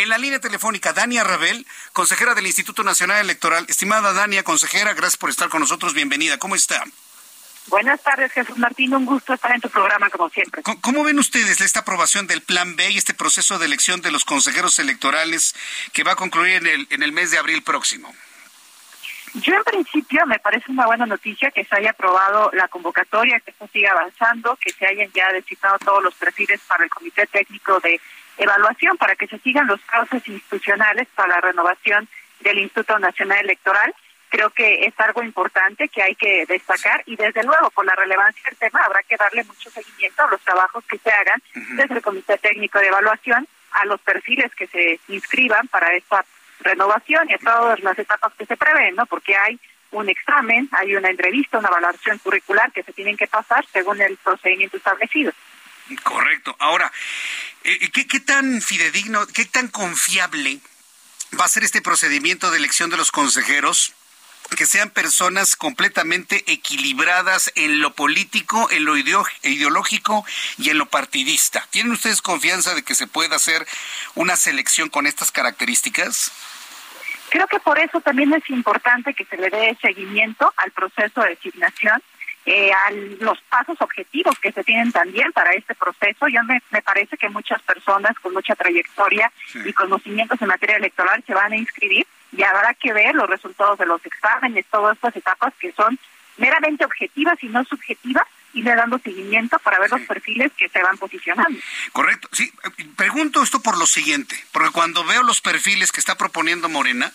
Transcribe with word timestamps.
En 0.00 0.08
la 0.08 0.16
línea 0.16 0.40
telefónica, 0.40 0.94
Dania 0.94 1.24
Rabel, 1.24 1.66
consejera 1.92 2.34
del 2.34 2.46
Instituto 2.46 2.82
Nacional 2.82 3.20
Electoral. 3.20 3.66
Estimada 3.68 4.14
Dania, 4.14 4.42
consejera, 4.42 4.94
gracias 4.94 5.18
por 5.18 5.28
estar 5.28 5.50
con 5.50 5.60
nosotros. 5.60 5.92
Bienvenida. 5.92 6.38
¿Cómo 6.38 6.54
está? 6.54 6.82
Buenas 7.66 8.02
tardes, 8.02 8.32
Jesús 8.32 8.56
Martín. 8.56 8.94
Un 8.94 9.04
gusto 9.04 9.34
estar 9.34 9.54
en 9.54 9.60
tu 9.60 9.68
programa, 9.68 10.08
como 10.08 10.30
siempre. 10.30 10.62
¿Cómo, 10.80 11.04
ven 11.04 11.18
ustedes 11.18 11.60
esta 11.60 11.80
aprobación 11.80 12.26
del 12.26 12.40
Plan 12.40 12.76
B 12.76 12.92
y 12.92 12.96
este 12.96 13.12
proceso 13.12 13.58
de 13.58 13.66
elección 13.66 14.00
de 14.00 14.10
los 14.10 14.24
consejeros 14.24 14.78
electorales 14.78 15.54
que 15.92 16.02
va 16.02 16.12
a 16.12 16.16
concluir 16.16 16.54
en 16.54 16.66
el, 16.66 16.86
en 16.88 17.02
el 17.02 17.12
mes 17.12 17.30
de 17.30 17.36
abril 17.36 17.62
próximo? 17.62 18.10
Yo 19.34 19.54
en 19.54 19.62
principio 19.62 20.26
me 20.26 20.40
parece 20.40 20.72
una 20.72 20.86
buena 20.86 21.06
noticia 21.06 21.50
que 21.52 21.64
se 21.64 21.76
haya 21.76 21.90
aprobado 21.90 22.50
la 22.52 22.66
convocatoria, 22.66 23.38
que 23.40 23.52
esto 23.52 23.68
siga 23.72 23.92
avanzando, 23.92 24.56
que 24.56 24.72
se 24.72 24.86
hayan 24.86 25.10
ya 25.12 25.32
designado 25.32 25.78
todos 25.78 26.02
los 26.02 26.14
perfiles 26.14 26.60
para 26.66 26.84
el 26.84 26.90
Comité 26.90 27.26
Técnico 27.28 27.78
de 27.78 28.00
Evaluación, 28.38 28.96
para 28.96 29.14
que 29.14 29.28
se 29.28 29.38
sigan 29.38 29.68
los 29.68 29.80
cauces 29.82 30.26
institucionales 30.26 31.06
para 31.14 31.36
la 31.36 31.40
renovación 31.40 32.08
del 32.40 32.58
Instituto 32.58 32.98
Nacional 32.98 33.38
Electoral. 33.44 33.94
Creo 34.30 34.50
que 34.50 34.86
es 34.86 34.98
algo 34.98 35.22
importante 35.22 35.88
que 35.88 36.02
hay 36.02 36.16
que 36.16 36.44
destacar 36.46 37.02
y 37.06 37.14
desde 37.14 37.44
luego 37.44 37.70
por 37.70 37.84
la 37.84 37.94
relevancia 37.94 38.42
del 38.44 38.58
tema 38.58 38.80
habrá 38.80 39.02
que 39.04 39.16
darle 39.16 39.44
mucho 39.44 39.70
seguimiento 39.70 40.24
a 40.24 40.30
los 40.30 40.40
trabajos 40.40 40.84
que 40.86 40.98
se 40.98 41.10
hagan 41.10 41.40
desde 41.76 41.94
el 41.94 42.02
Comité 42.02 42.36
Técnico 42.38 42.78
de 42.80 42.88
Evaluación 42.88 43.46
a 43.72 43.84
los 43.84 44.00
perfiles 44.00 44.52
que 44.56 44.66
se 44.66 44.98
inscriban 45.08 45.68
para 45.68 45.94
esta 45.94 46.24
renovación 46.60 47.28
y 47.30 47.34
a 47.34 47.38
todas 47.38 47.80
las 47.80 47.98
etapas 47.98 48.32
que 48.38 48.46
se 48.46 48.56
prevén, 48.56 48.94
¿no? 48.94 49.06
Porque 49.06 49.36
hay 49.36 49.58
un 49.92 50.08
examen, 50.08 50.68
hay 50.72 50.94
una 50.94 51.10
entrevista, 51.10 51.58
una 51.58 51.68
evaluación 51.68 52.18
curricular 52.18 52.70
que 52.72 52.82
se 52.82 52.92
tienen 52.92 53.16
que 53.16 53.26
pasar 53.26 53.64
según 53.72 54.00
el 54.00 54.16
procedimiento 54.18 54.76
establecido. 54.76 55.32
Correcto. 56.04 56.54
Ahora, 56.58 56.92
eh, 57.64 57.90
¿qué, 57.90 58.06
¿qué 58.06 58.20
tan 58.20 58.62
fidedigno, 58.62 59.26
qué 59.26 59.44
tan 59.44 59.68
confiable 59.68 60.60
va 61.38 61.44
a 61.44 61.48
ser 61.48 61.64
este 61.64 61.82
procedimiento 61.82 62.50
de 62.50 62.58
elección 62.58 62.90
de 62.90 62.96
los 62.96 63.10
consejeros? 63.10 63.94
Que 64.56 64.66
sean 64.66 64.90
personas 64.90 65.56
completamente 65.56 66.44
equilibradas 66.46 67.52
en 67.54 67.80
lo 67.80 67.94
político, 67.94 68.68
en 68.70 68.84
lo 68.84 68.96
ideológico 68.96 70.24
y 70.58 70.70
en 70.70 70.78
lo 70.78 70.86
partidista. 70.86 71.66
¿Tienen 71.70 71.92
ustedes 71.92 72.22
confianza 72.22 72.74
de 72.74 72.82
que 72.82 72.94
se 72.94 73.06
pueda 73.06 73.36
hacer 73.36 73.66
una 74.14 74.36
selección 74.36 74.88
con 74.88 75.06
estas 75.06 75.32
características? 75.32 76.32
Creo 77.30 77.46
que 77.46 77.60
por 77.60 77.78
eso 77.78 78.00
también 78.00 78.32
es 78.32 78.48
importante 78.50 79.14
que 79.14 79.24
se 79.24 79.36
le 79.36 79.50
dé 79.50 79.78
seguimiento 79.80 80.52
al 80.56 80.72
proceso 80.72 81.20
de 81.22 81.30
designación, 81.30 82.02
eh, 82.44 82.72
a 82.72 82.90
los 83.20 83.40
pasos 83.42 83.80
objetivos 83.80 84.36
que 84.40 84.50
se 84.50 84.64
tienen 84.64 84.90
también 84.90 85.30
para 85.32 85.52
este 85.52 85.74
proceso. 85.74 86.26
Yo 86.26 86.42
me, 86.42 86.60
me 86.70 86.82
parece 86.82 87.16
que 87.16 87.28
muchas 87.28 87.62
personas 87.62 88.18
con 88.18 88.32
mucha 88.32 88.56
trayectoria 88.56 89.30
y 89.64 89.72
conocimientos 89.72 90.42
en 90.42 90.48
materia 90.48 90.76
electoral 90.76 91.22
se 91.26 91.34
van 91.34 91.52
a 91.52 91.56
inscribir 91.56 92.06
y 92.32 92.42
habrá 92.42 92.74
que 92.74 92.92
ver 92.92 93.14
los 93.14 93.28
resultados 93.28 93.78
de 93.78 93.86
los 93.86 94.04
exámenes, 94.04 94.66
todas 94.70 94.96
estas 94.96 95.16
etapas 95.16 95.52
que 95.58 95.72
son 95.72 95.98
meramente 96.36 96.84
objetivas 96.84 97.42
y 97.42 97.48
no 97.48 97.64
subjetivas, 97.64 98.26
y 98.52 98.62
le 98.62 98.74
dando 98.74 98.98
seguimiento 98.98 99.58
para 99.60 99.78
ver 99.78 99.90
los 99.90 100.00
perfiles 100.02 100.50
que 100.56 100.68
se 100.68 100.82
van 100.82 100.98
posicionando. 100.98 101.58
Correcto. 101.92 102.28
Sí, 102.32 102.52
pregunto 102.96 103.42
esto 103.42 103.60
por 103.60 103.78
lo 103.78 103.86
siguiente, 103.86 104.36
porque 104.52 104.70
cuando 104.70 105.04
veo 105.04 105.22
los 105.22 105.40
perfiles 105.40 105.92
que 105.92 106.00
está 106.00 106.16
proponiendo 106.16 106.68
Morena, 106.68 107.12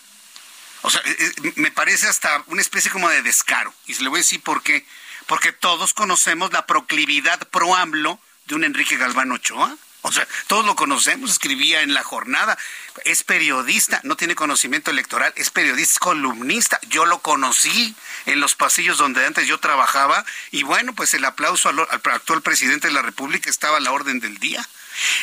o 0.82 0.90
sea, 0.90 1.00
eh, 1.04 1.16
eh, 1.42 1.52
me 1.56 1.70
parece 1.70 2.06
hasta 2.06 2.44
una 2.46 2.60
especie 2.60 2.90
como 2.90 3.08
de 3.08 3.22
descaro. 3.22 3.74
Y 3.86 3.94
se 3.94 4.02
le 4.02 4.08
voy 4.08 4.18
a 4.18 4.22
decir 4.22 4.40
por 4.40 4.62
qué. 4.62 4.86
Porque 5.26 5.52
todos 5.52 5.94
conocemos 5.94 6.52
la 6.52 6.66
proclividad 6.66 7.48
pro 7.48 7.74
AMLO 7.74 8.20
de 8.46 8.54
un 8.54 8.64
Enrique 8.64 8.96
Galván 8.96 9.32
Ochoa. 9.32 9.76
O 10.06 10.12
sea, 10.12 10.26
todos 10.46 10.64
lo 10.64 10.76
conocemos, 10.76 11.32
escribía 11.32 11.82
en 11.82 11.92
la 11.92 12.04
jornada, 12.04 12.56
es 13.04 13.24
periodista, 13.24 14.00
no 14.04 14.16
tiene 14.16 14.36
conocimiento 14.36 14.92
electoral, 14.92 15.32
es 15.34 15.50
periodista, 15.50 15.94
es 15.94 15.98
columnista. 15.98 16.78
Yo 16.88 17.06
lo 17.06 17.18
conocí 17.18 17.92
en 18.26 18.38
los 18.38 18.54
pasillos 18.54 18.98
donde 18.98 19.26
antes 19.26 19.48
yo 19.48 19.58
trabajaba 19.58 20.24
y 20.52 20.62
bueno, 20.62 20.94
pues 20.94 21.12
el 21.14 21.24
aplauso 21.24 21.70
al, 21.70 21.80
actual 21.80 22.40
presidente 22.40 22.86
de 22.86 22.94
la 22.94 23.02
República 23.02 23.50
estaba 23.50 23.78
a 23.78 23.80
la 23.80 23.90
orden 23.90 24.20
del 24.20 24.38
día. 24.38 24.64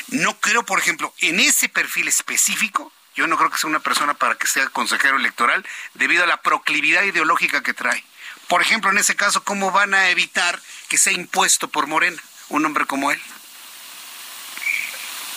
No 0.10 0.38
creo, 0.42 0.66
por 0.66 0.80
ejemplo, 0.80 1.14
en 1.20 1.40
ese 1.40 1.70
perfil 1.70 2.10
específico, 2.10 2.92
yo 3.16 3.26
no 3.28 3.38
creo 3.38 3.52
que 3.52 3.60
sea 3.60 3.70
una 3.70 3.80
persona 3.80 4.16
para 4.16 4.36
que 4.36 4.48
sea 4.48 4.68
consejero 4.68 5.16
electoral 5.16 5.66
debido 5.94 6.26
a 6.26 6.28
la 6.28 6.42
proclividad 6.42 7.04
ideológica 7.04 7.64
que 7.64 7.74
trae. 7.74 8.04
Por 8.50 8.62
ejemplo, 8.62 8.92
en 8.92 8.98
ese 8.98 9.16
caso, 9.16 9.46
¿cómo 9.46 9.72
van 9.72 9.94
a 9.94 10.10
evitar 10.10 10.62
que 10.90 10.98
sea 10.98 11.14
impuesto 11.14 11.70
por 11.70 11.88
Morena 11.88 12.22
un 12.50 12.66
hombre 12.66 12.86
como 12.86 13.12
él? 13.12 13.22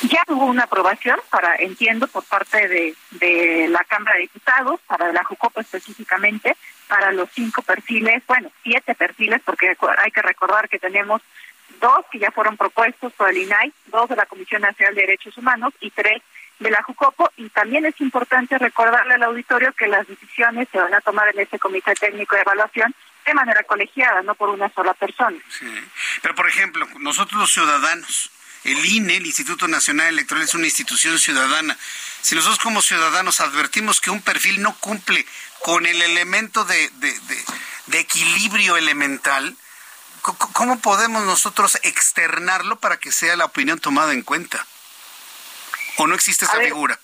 Ya 0.03 0.23
hubo 0.29 0.45
una 0.45 0.65
aprobación, 0.65 1.19
para 1.31 1.57
entiendo, 1.57 2.07
por 2.07 2.25
parte 2.25 2.69
de, 2.69 2.95
de 3.13 3.69
la 3.69 3.83
Cámara 3.85 4.17
de 4.17 4.23
Diputados, 4.23 4.81
para 4.87 5.13
la 5.13 5.25
JUCOPO 5.25 5.61
específicamente, 5.61 6.57
para 6.87 7.13
los 7.13 7.31
cinco 7.33 7.63
perfiles, 7.63 8.23
bueno, 8.27 8.51
siete 8.63 8.95
perfiles, 8.95 9.41
porque 9.45 9.77
hay 9.99 10.11
que 10.11 10.23
recordar 10.23 10.69
que 10.69 10.79
tenemos 10.79 11.23
dos 11.81 12.05
que 12.11 12.19
ya 12.19 12.31
fueron 12.31 12.57
propuestos 12.57 13.13
por 13.15 13.31
el 13.31 13.39
INAI, 13.39 13.73
dos 13.87 14.09
de 14.09 14.17
la 14.17 14.27
Comisión 14.27 14.63
Nacional 14.63 14.95
de 14.95 15.03
Derechos 15.03 15.37
Humanos 15.37 15.75
y 15.81 15.91
tres 15.91 16.23
de 16.59 16.71
la 16.71 16.83
JUCOPO. 16.83 17.33
Y 17.37 17.49
también 17.51 17.87
es 17.87 18.01
importante 18.01 18.59
recordarle 18.59 19.15
al 19.15 19.23
auditorio 19.25 19.73
que 19.73 19.87
las 19.87 20.07
decisiones 20.07 20.69
se 20.71 20.79
van 20.79 20.95
a 20.95 21.01
tomar 21.01 21.29
en 21.29 21.41
este 21.41 21.59
Comité 21.59 21.95
Técnico 21.95 22.35
de 22.35 22.43
Evaluación 22.43 22.95
de 23.25 23.35
manera 23.35 23.63
colegiada, 23.65 24.23
no 24.23 24.35
por 24.35 24.51
una 24.51 24.69
sola 24.71 24.95
persona. 24.95 25.37
Sí. 25.49 25.67
Pero, 26.23 26.35
por 26.35 26.49
ejemplo, 26.49 26.87
nosotros 27.01 27.41
los 27.41 27.53
ciudadanos, 27.53 28.31
el 28.65 28.85
INE, 28.85 29.17
el 29.17 29.27
Instituto 29.27 29.69
Nacional 29.69 30.09
Electoral, 30.09 30.45
es 30.45 30.55
una 30.55 30.67
institución 30.67 31.19
ciudadana. 31.19 31.77
Si 32.23 32.35
nosotros 32.35 32.59
como 32.59 32.83
ciudadanos 32.83 33.41
advertimos 33.41 34.01
que 34.01 34.11
un 34.11 34.23
perfil 34.23 34.63
no 34.63 34.77
cumple 34.79 35.25
con 35.63 35.87
el 35.87 36.03
elemento 36.03 36.65
de, 36.65 36.91
de, 37.87 37.99
equilibrio 37.99 38.77
elemental, 38.77 39.57
¿cómo 40.23 40.81
podemos 40.81 41.25
nosotros 41.25 41.79
externarlo 41.83 42.79
para 42.81 42.99
que 42.99 43.13
sea 43.13 43.37
la 43.37 43.45
opinión 43.45 43.79
tomada 43.79 44.13
en 44.13 44.23
cuenta? 44.23 44.67
¿O 45.99 46.07
no 46.07 46.15
existe 46.15 46.45
esa 46.45 46.59
figura? 46.59 46.99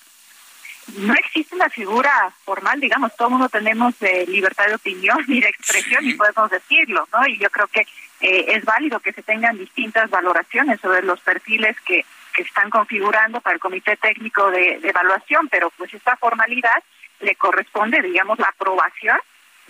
no 0.89 1.15
existe 1.15 1.55
una 1.55 1.71
figura 1.71 2.33
formal, 2.45 2.81
digamos, 2.81 3.15
todo 3.17 3.29
el 3.29 3.33
mundo 3.33 3.49
tenemos 3.49 3.95
eh, 4.01 4.25
libertad 4.27 4.67
de 4.67 4.75
opinión 4.75 5.25
y 5.29 5.41
de 5.41 5.49
expresión 5.49 6.05
y 6.05 6.15
podemos 6.15 6.51
decirlo, 6.51 7.09
¿no? 7.13 7.27
Y 7.27 7.39
yo 7.39 7.51
creo 7.51 7.69
que 7.69 7.87
eh, 8.23 8.57
es 8.57 8.65
válido 8.65 9.01
que 9.01 9.13
se 9.13 9.23
tengan 9.23 9.59
distintas 9.59 10.09
valoraciones 10.09 10.81
sobre 10.81 11.03
los 11.03 11.21
perfiles 11.21 11.77
que, 11.81 12.05
que 12.33 12.43
están 12.43 12.71
configurando 12.71 13.41
para 13.41 13.55
el 13.55 13.61
Comité 13.61 13.97
Técnico 13.97 14.51
de, 14.51 14.81
Evaluación, 14.83 15.49
pero 15.49 15.71
pues 15.77 15.93
esta 15.93 16.17
formalidad 16.17 16.83
le 17.21 17.35
corresponde, 17.35 18.01
digamos, 18.01 18.39
la 18.39 18.49
aprobación 18.49 19.19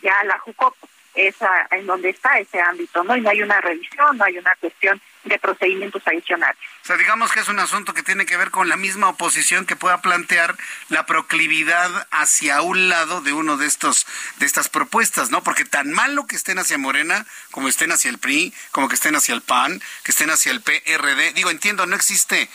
ya 0.03 0.19
a 0.21 0.25
la 0.25 0.39
JUCOP, 0.39 0.75
esa, 1.15 1.67
en 1.71 1.87
donde 1.87 2.11
está 2.11 2.39
ese 2.39 2.61
ámbito, 2.61 3.03
¿no? 3.05 3.17
Y 3.17 3.23
no 3.23 3.31
hay 3.31 3.43
una 3.43 3.61
revisión, 3.61 4.19
no 4.19 4.25
hay 4.25 4.39
una 4.39 4.55
cuestión 4.57 5.01
de 5.25 5.39
procedimientos 5.39 6.03
adicionales. 6.07 6.59
O 6.83 6.87
sea, 6.87 6.97
digamos 6.97 7.33
que 7.33 7.41
es 7.41 7.49
un 7.49 7.59
asunto 7.59 7.95
que 7.95 8.03
tiene 8.03 8.27
que 8.27 8.37
ver 8.37 8.51
con 8.51 8.69
la 8.69 8.77
misma 8.77 9.09
oposición 9.09 9.67
que 9.67 9.77
pueda 9.77 10.01
plantear 10.01 10.57
la 10.89 11.07
proclividad 11.07 12.09
hacia 12.11 12.61
un 12.63 12.89
lado 12.89 13.21
de 13.21 13.33
uno 13.33 13.57
de 13.57 13.67
estos 13.67 14.07
de 14.39 14.47
estas 14.47 14.69
propuestas, 14.69 15.31
¿no? 15.31 15.43
Porque 15.43 15.65
tan 15.65 15.93
malo 15.93 16.27
que 16.27 16.37
estén 16.37 16.59
hacia 16.59 16.79
Morena, 16.79 17.27
como 17.51 17.69
estén 17.69 17.93
hacia 17.93 18.11
el 18.11 18.19
PRI, 18.19 18.53
como 18.73 18.89
que 18.89 18.95
estén 18.95 19.15
hacia 19.15 19.35
el 19.35 19.43
PAN, 19.43 19.81
que 20.03 20.11
estén 20.11 20.31
hacia 20.31 20.53
el 20.53 20.61
PRD. 20.61 21.33
Digo, 21.33 21.51
entiendo, 21.51 21.87
no 21.87 21.97
existe 21.97 22.49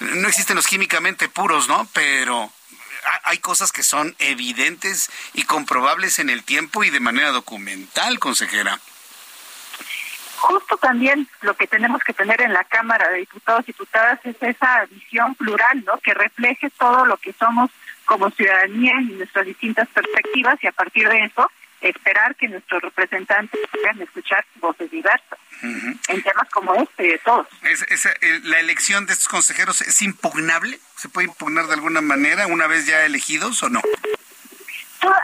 no 0.00 0.28
existen 0.28 0.56
los 0.56 0.66
químicamente 0.66 1.28
puros, 1.28 1.68
¿no? 1.68 1.88
Pero 1.92 2.52
hay 3.24 3.38
cosas 3.38 3.72
que 3.72 3.82
son 3.82 4.14
evidentes 4.18 5.10
y 5.32 5.44
comprobables 5.44 6.18
en 6.18 6.30
el 6.30 6.44
tiempo 6.44 6.84
y 6.84 6.90
de 6.90 7.00
manera 7.00 7.30
documental, 7.30 8.18
consejera 8.18 8.80
justo 10.40 10.76
también 10.78 11.28
lo 11.42 11.54
que 11.54 11.66
tenemos 11.66 12.02
que 12.02 12.12
tener 12.12 12.40
en 12.40 12.52
la 12.52 12.64
Cámara 12.64 13.08
de 13.10 13.18
Diputados 13.18 13.62
y 13.64 13.72
Diputadas 13.72 14.18
es 14.24 14.36
esa 14.40 14.86
visión 14.86 15.34
plural, 15.34 15.84
¿no? 15.84 15.98
Que 15.98 16.14
refleje 16.14 16.70
todo 16.70 17.04
lo 17.04 17.16
que 17.18 17.32
somos 17.34 17.70
como 18.06 18.30
ciudadanía 18.30 18.94
y 19.00 19.12
nuestras 19.12 19.46
distintas 19.46 19.88
perspectivas 19.88 20.56
y 20.62 20.66
a 20.66 20.72
partir 20.72 21.08
de 21.08 21.24
eso 21.24 21.50
esperar 21.80 22.34
que 22.36 22.48
nuestros 22.48 22.82
representantes 22.82 23.60
puedan 23.70 24.02
escuchar 24.02 24.44
voces 24.56 24.90
diversas 24.90 25.38
en 25.62 26.22
temas 26.22 26.48
como 26.50 26.74
este 26.74 27.02
de 27.02 27.18
todos. 27.18 27.46
¿La 28.42 28.58
elección 28.58 29.06
de 29.06 29.12
estos 29.12 29.28
consejeros 29.28 29.80
es 29.82 30.02
impugnable? 30.02 30.78
¿Se 30.96 31.08
puede 31.08 31.28
impugnar 31.28 31.66
de 31.66 31.74
alguna 31.74 32.00
manera 32.00 32.46
una 32.46 32.66
vez 32.66 32.86
ya 32.86 33.04
elegidos 33.04 33.62
o 33.62 33.68
no? 33.68 33.80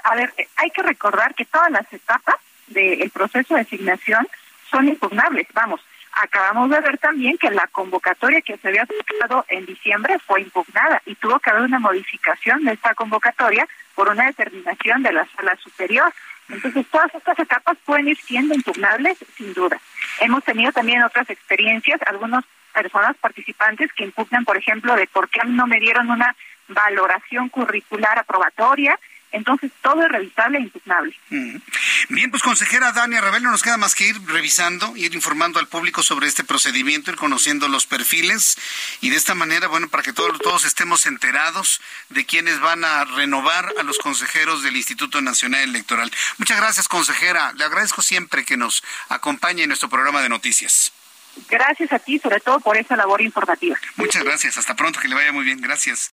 a 0.04 0.14
ver, 0.14 0.32
hay 0.56 0.70
que 0.70 0.82
recordar 0.82 1.34
que 1.34 1.44
todas 1.44 1.70
las 1.70 1.92
etapas 1.92 2.36
del 2.68 3.10
proceso 3.10 3.54
de 3.54 3.60
asignación 3.60 4.26
son 4.70 4.88
impugnables. 4.88 5.46
Vamos, 5.52 5.80
acabamos 6.12 6.70
de 6.70 6.80
ver 6.80 6.98
también 6.98 7.36
que 7.38 7.50
la 7.50 7.66
convocatoria 7.68 8.40
que 8.40 8.56
se 8.56 8.68
había 8.68 8.86
dado 9.20 9.44
en 9.48 9.66
diciembre 9.66 10.18
fue 10.18 10.42
impugnada 10.42 11.02
y 11.06 11.14
tuvo 11.14 11.38
que 11.38 11.50
haber 11.50 11.62
una 11.62 11.78
modificación 11.78 12.64
de 12.64 12.72
esta 12.72 12.94
convocatoria 12.94 13.66
por 13.94 14.08
una 14.08 14.26
determinación 14.26 15.02
de 15.02 15.12
la 15.12 15.26
sala 15.36 15.56
superior. 15.56 16.12
Entonces, 16.48 16.86
todas 16.90 17.14
estas 17.14 17.38
etapas 17.38 17.76
pueden 17.84 18.08
ir 18.08 18.16
siendo 18.18 18.54
impugnables, 18.54 19.18
sin 19.36 19.52
duda. 19.52 19.78
Hemos 20.20 20.44
tenido 20.44 20.72
también 20.72 21.02
otras 21.02 21.28
experiencias, 21.28 22.00
algunas 22.06 22.44
personas 22.72 23.16
participantes 23.16 23.92
que 23.92 24.04
impugnan, 24.04 24.44
por 24.44 24.56
ejemplo, 24.56 24.94
de 24.94 25.06
por 25.08 25.28
qué 25.28 25.40
no 25.44 25.66
me 25.66 25.80
dieron 25.80 26.10
una 26.10 26.36
valoración 26.68 27.48
curricular 27.48 28.18
aprobatoria 28.18 28.98
entonces, 29.32 29.70
todo 29.82 30.02
es 30.02 30.08
revisable 30.10 30.58
e 30.58 30.62
impugnable. 30.62 31.18
Bien, 32.08 32.30
pues 32.30 32.42
consejera 32.42 32.92
Dania 32.92 33.20
Rebel, 33.20 33.42
no 33.42 33.50
nos 33.50 33.62
queda 33.62 33.76
más 33.76 33.94
que 33.94 34.06
ir 34.06 34.16
revisando, 34.26 34.96
ir 34.96 35.14
informando 35.14 35.58
al 35.58 35.68
público 35.68 36.02
sobre 36.02 36.26
este 36.26 36.44
procedimiento, 36.44 37.10
ir 37.10 37.16
conociendo 37.16 37.68
los 37.68 37.86
perfiles 37.86 38.56
y 39.00 39.10
de 39.10 39.16
esta 39.16 39.34
manera, 39.34 39.68
bueno, 39.68 39.88
para 39.88 40.02
que 40.02 40.12
todos, 40.12 40.38
todos 40.38 40.64
estemos 40.64 41.06
enterados 41.06 41.80
de 42.08 42.24
quiénes 42.24 42.60
van 42.60 42.84
a 42.84 43.04
renovar 43.04 43.72
a 43.78 43.82
los 43.82 43.98
consejeros 43.98 44.62
del 44.62 44.76
Instituto 44.76 45.20
Nacional 45.20 45.62
Electoral. 45.62 46.10
Muchas 46.38 46.58
gracias, 46.58 46.88
consejera. 46.88 47.52
Le 47.54 47.64
agradezco 47.64 48.02
siempre 48.02 48.44
que 48.44 48.56
nos 48.56 48.82
acompañe 49.08 49.62
en 49.62 49.68
nuestro 49.68 49.88
programa 49.88 50.22
de 50.22 50.28
noticias. 50.28 50.92
Gracias 51.50 51.92
a 51.92 51.98
ti, 51.98 52.18
sobre 52.18 52.40
todo 52.40 52.60
por 52.60 52.76
esa 52.76 52.96
labor 52.96 53.20
informativa. 53.20 53.76
Muchas 53.96 54.24
gracias. 54.24 54.56
Hasta 54.56 54.74
pronto, 54.74 55.00
que 55.00 55.08
le 55.08 55.14
vaya 55.14 55.32
muy 55.32 55.44
bien. 55.44 55.60
Gracias. 55.60 56.15